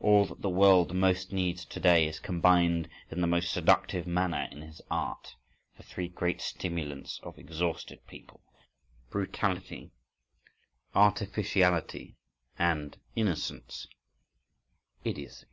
All 0.00 0.24
that 0.26 0.42
the 0.42 0.48
world 0.48 0.96
most 0.96 1.30
needs 1.32 1.64
to 1.64 1.78
day, 1.78 2.08
is 2.08 2.18
combined 2.18 2.88
in 3.08 3.20
the 3.20 3.28
most 3.28 3.52
seductive 3.52 4.04
manner 4.04 4.48
in 4.50 4.62
his 4.62 4.82
art,—the 4.90 5.84
three 5.84 6.08
great 6.08 6.40
stimulants 6.40 7.20
of 7.22 7.38
exhausted 7.38 8.04
people: 8.08 8.40
brutality, 9.10 9.92
artificiality 10.92 12.16
and 12.58 12.98
innocence 13.14 13.86
(idiocy). 15.04 15.46